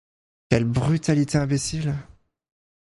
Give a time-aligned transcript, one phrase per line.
[0.49, 1.93] Quelle brutalité imbécile!